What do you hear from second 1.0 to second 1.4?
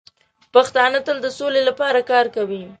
تل د